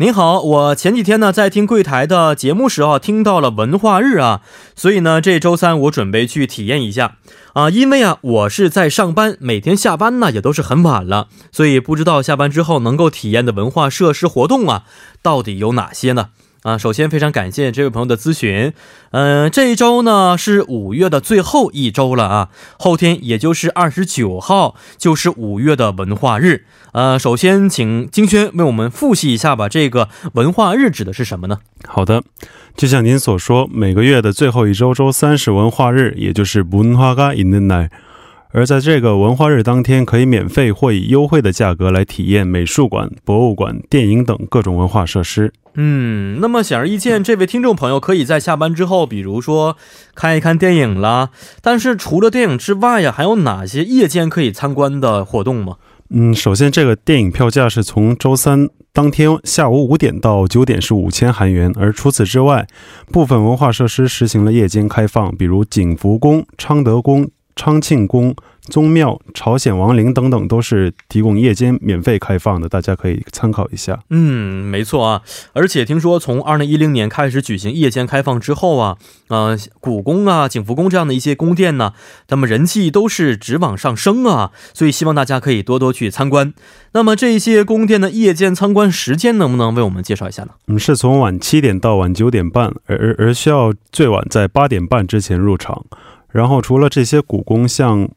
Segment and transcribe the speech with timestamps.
[0.00, 4.40] 您好，我前几天呢在听柜台的节目时候听到了文化日啊，
[4.74, 7.18] 所以呢这周三我准备去体验一下
[7.52, 14.84] 啊，因为啊我是在上班，每天下班呢也都是很晚了，所以不知道下班之后能够体验的文化设施活动啊
[15.20, 16.30] 到底有哪些呢？
[16.63, 18.73] 啊，首先非常感谢这位朋友的咨询。
[19.11, 22.49] 嗯，这一周呢是五月的最后一周了啊，
[22.79, 26.65] 后天也就是二十九号就是五月的文化日。
[26.93, 31.59] 呃，首先请金轩为我们复习一下吧，这个文化日指的是什么呢？
[31.85, 32.23] 好的，
[32.75, 37.89] 就像您所说，每个月的最后一周周三是文化日，也就是文化가있는 날。
[38.49, 45.53] 而在这个文化日当天，可以免费或以优惠的价格来体验美术馆、博物馆、电影等各种文化设施。
[45.74, 49.76] 嗯，那么显而易见，这位听众朋友可以在下班之后，比如说
[50.14, 51.30] 看一看电影啦。
[51.62, 55.76] 但是除了电影之外呀，还有哪些夜间可以参观的活动吗？
[56.10, 62.66] 嗯，首先这个电影票价是从周三当天下午五点到九点是五千韩元，而除此之外，
[63.12, 67.30] 部分文化设施实行了夜间开放，比如景福宫、昌德宫。
[67.56, 68.34] 昌庆宫、
[68.70, 73.98] 宗庙、朝鲜王陵等等都是提供夜间免费开放的，大家可以参考一下。
[74.08, 75.22] 嗯，没错啊。
[75.52, 78.96] 而且听说从二零一零年开始举行夜间开放之后啊，
[79.28, 81.92] 呃，故宫啊、景福宫这样的一些宫殿呢，
[82.28, 84.52] 他们人气都是直往上升啊。
[84.72, 86.54] 所以希望大家可以多多去参观。
[86.92, 90.50] 那么这些宫殿的夜间参观时间能不能为我们介绍一下呢？
[90.68, 95.84] 嗯，是从晚七点到晚九点半，而而而需要最晚在八点半之前入场。
[96.32, 98.08] 然后，除了这些古宫，像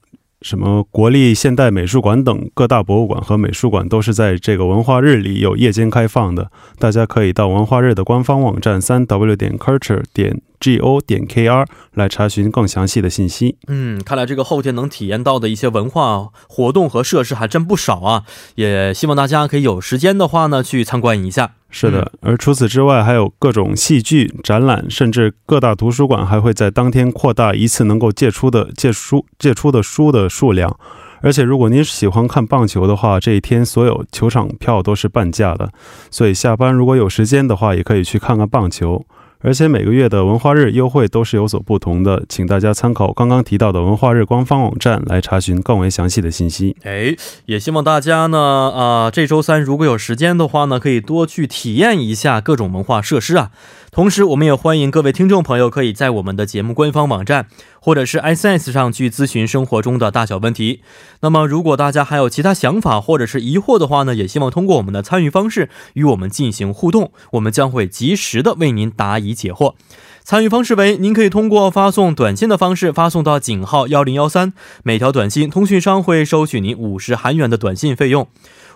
[0.43, 6.51] 什么国立现代美术馆等各大博物馆和美术馆，都是在这个文化日里有夜间开放的。
[6.77, 10.41] 大家可以到文化日的官方网站三 w 点 culture 点。
[10.59, 11.65] g o 点 k r
[11.95, 13.57] 来查询更详细的信息。
[13.67, 18.23] 嗯，看来这个后天能体验到的一些文化活动和设施还真不少啊！
[18.55, 21.55] 也希望大家可以有时间的话呢，去参观一下。
[21.75, 30.77] 是的，而除此之外，还有各种戏剧展览，甚至各大图书馆还会在当天扩大一次能够借出的借书借出的书的数量。
[31.21, 35.71] 而且，如果您喜欢看棒球的话，这一天所有球场票都是半价的。
[36.11, 39.03] 所以下班如果有时间的话，也可以去看看棒球。
[39.43, 46.77] 而且每个月的文化日优惠都是有所不同的，请大家参考刚刚提到的文化日官方网站来查询更为详细的信息。
[46.83, 47.13] 哎，
[47.45, 53.51] 也希望大家呢，啊，这周三如果有时间的话呢，可以多去体验一下各种文化设施啊。
[53.93, 57.45] 同时，我们也欢迎各位听众朋友可以在我们的节目官方网站
[57.79, 60.81] 或者是 S S 上去咨询生活中的大小问题。
[61.21, 69.75] 那么，如果大家还有其他想法或者是疑惑的话呢，也希望通过我们的参与方式与我们进行互动，我们将会及时的为您答疑解惑。
[70.23, 78.27] 参与方式为：您可以通过发送短信的方式发送到井号幺零幺三，每条短信通讯商会收取您五十韩元的短信费用。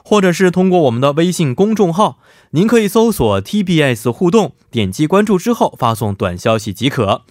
[0.10, 2.20] 或者是通过我们的微信公众号，
[2.52, 7.24] 您可以搜索 TBS 互动，点击关注之后发送短消息即可。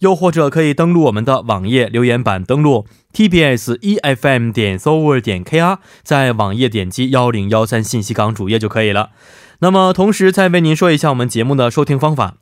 [0.00, 9.10] 又或者可以登录我们的网页留言板，登录 TBS EFM 点 s o v e r 点 KR，在网页点击幺零幺三信息港主页就可以了。
[9.60, 12.34] 那么同时再为您说一下我们节目的收听方法，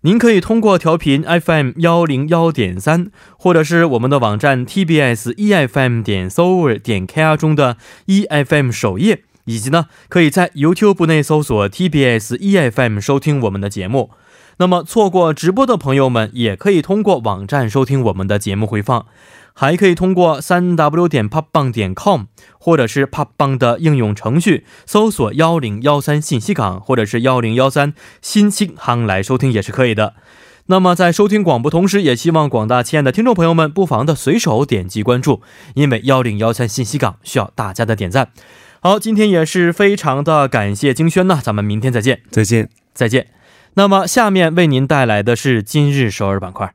[0.00, 8.72] 您可以通过调频 FM 幺零幺点三，或者是我们的网站 TBS EFM 点 s o v e r 点 KR 中的 EFM
[8.72, 9.20] 首页。
[9.44, 14.10] 以及呢，可以在 YouTube 内搜索 TBS EFM 收听我们的节目。
[14.58, 19.06] 那么错过直播的朋友们，也可以通过网站收听我们的节目回放，
[19.52, 22.26] 还可以通过三 W 点 popbang 点 com
[22.58, 30.14] 或者是 popbang 的应用程序搜索幺零幺三信息港或者是幺零幺三新星行来收听也是可以的。
[30.66, 35.42] 那么在收听广播同时，也希望广大亲爱的听众朋友们不妨的随手点击关注，
[35.74, 38.28] 因为幺零幺三信息港需要大家的点赞。
[38.86, 43.28] 好，今天也是非常的感谢金轩呢，咱们明天再见，再见，再见。
[43.76, 46.74] 那么下面为您带来的是今日首尔板块。